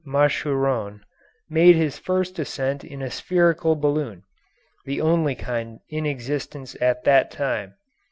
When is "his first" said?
1.75-2.39